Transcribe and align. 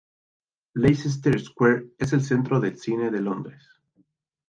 Leicester 0.73 1.39
Square 1.39 1.89
es 1.99 2.11
el 2.13 2.23
centro 2.23 2.59
del 2.59 2.75
cine 2.79 3.11
de 3.11 3.21
Londres. 3.21 3.63